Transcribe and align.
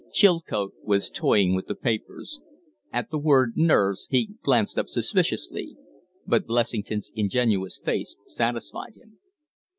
Chilcote 0.11 0.73
was 0.81 1.11
toying 1.11 1.53
with 1.53 1.67
the 1.67 1.75
papers. 1.75 2.41
At 2.91 3.11
the 3.11 3.19
word 3.19 3.53
nerves 3.55 4.07
he 4.09 4.31
glanced 4.41 4.79
up 4.79 4.89
suspiciously. 4.89 5.75
But 6.25 6.47
Blessington's 6.47 7.11
ingenuous 7.13 7.77
face 7.77 8.17
satisfied 8.25 8.95
him. 8.95 9.19